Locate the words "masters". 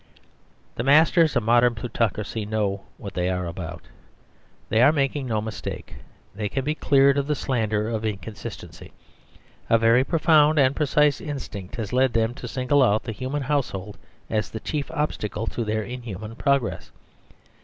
0.83-1.35